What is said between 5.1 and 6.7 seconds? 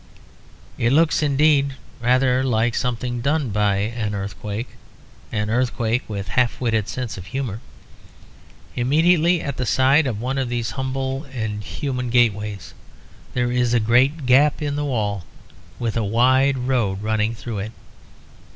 an earthquake with a half